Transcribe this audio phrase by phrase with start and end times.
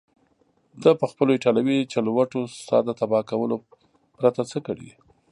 [0.81, 3.57] ده پخپلو ایټالوي چلوټو ستا د تباه کولو
[4.17, 4.89] پرته څه کړي.